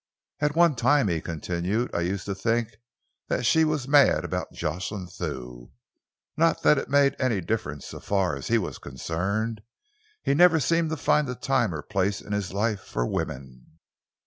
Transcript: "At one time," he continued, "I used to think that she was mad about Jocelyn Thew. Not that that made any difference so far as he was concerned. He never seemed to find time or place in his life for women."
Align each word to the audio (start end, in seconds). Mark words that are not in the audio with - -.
"At 0.39 0.55
one 0.55 0.75
time," 0.75 1.09
he 1.09 1.21
continued, 1.21 1.93
"I 1.93 1.99
used 2.01 2.25
to 2.25 2.33
think 2.33 2.77
that 3.27 3.45
she 3.45 3.63
was 3.63 3.87
mad 3.87 4.25
about 4.25 4.51
Jocelyn 4.51 5.05
Thew. 5.05 5.73
Not 6.35 6.63
that 6.63 6.77
that 6.77 6.89
made 6.89 7.15
any 7.19 7.39
difference 7.39 7.85
so 7.85 7.99
far 7.99 8.35
as 8.35 8.47
he 8.47 8.57
was 8.57 8.79
concerned. 8.79 9.61
He 10.23 10.33
never 10.33 10.59
seemed 10.59 10.89
to 10.89 10.97
find 10.97 11.29
time 11.39 11.71
or 11.71 11.83
place 11.83 12.19
in 12.19 12.33
his 12.33 12.51
life 12.51 12.79
for 12.81 13.05
women." 13.05 13.77